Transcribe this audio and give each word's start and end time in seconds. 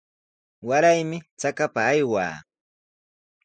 Waraymi 0.67 1.17
trakapa 1.39 1.81
aywaa. 1.91 2.35